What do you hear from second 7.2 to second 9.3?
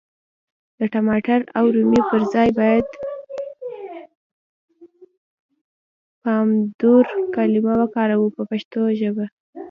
کلمه وکاروو په پښتو کي.